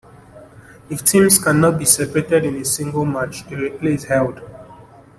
If 0.89 1.01
the 1.01 1.05
teams 1.05 1.37
cannot 1.37 1.77
be 1.77 1.85
separated 1.85 2.43
in 2.45 2.55
a 2.55 2.65
single 2.65 3.05
match, 3.05 3.41
a 3.43 3.55
replay 3.55 3.93
is 3.97 4.05
held. 4.05 4.41